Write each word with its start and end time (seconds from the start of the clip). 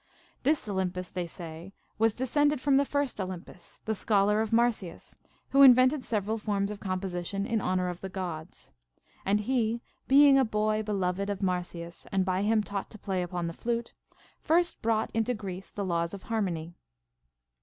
This 0.41 0.67
Olympus, 0.67 1.11
they 1.11 1.27
say, 1.27 1.73
was 1.99 2.15
descended 2.15 2.59
from 2.59 2.77
the 2.77 2.85
first 2.85 3.21
Olympus, 3.21 3.81
the 3.85 3.93
scholar 3.93 4.41
of 4.41 4.51
Mar 4.51 4.69
syas, 4.69 5.13
who 5.51 5.61
invented 5.61 6.03
several 6.03 6.39
forms 6.39 6.71
of 6.71 6.79
composition 6.79 7.45
in 7.45 7.61
honor 7.61 7.87
of 7.87 8.01
the 8.01 8.09
Gods; 8.09 8.71
and 9.27 9.41
he, 9.41 9.79
being 10.07 10.39
a 10.39 10.43
boy 10.43 10.81
beloved 10.81 11.29
of 11.29 11.43
Marsyas, 11.43 12.07
and 12.11 12.25
by 12.25 12.41
him 12.41 12.63
taught 12.63 12.89
to 12.89 12.97
play 12.97 13.21
upon 13.21 13.45
the 13.45 13.53
flute, 13.53 13.93
first 14.39 14.81
brought 14.81 15.11
into 15.13 15.35
Greece 15.35 15.69
the 15.69 15.85
laws 15.85 16.15
of 16.15 16.23
harmony. 16.23 16.73